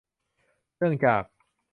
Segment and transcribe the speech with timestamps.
[0.77, 1.23] เนื่องจาก